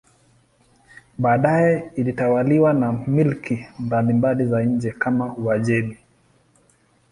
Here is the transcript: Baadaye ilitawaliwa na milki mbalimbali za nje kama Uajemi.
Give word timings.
Baadaye 1.17 1.91
ilitawaliwa 1.95 2.73
na 2.73 2.91
milki 2.91 3.65
mbalimbali 3.79 4.45
za 4.45 4.63
nje 4.63 4.91
kama 4.91 5.35
Uajemi. 5.37 5.97